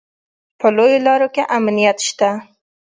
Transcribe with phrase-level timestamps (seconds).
[0.59, 2.29] په لویو لارو کې امنیت شته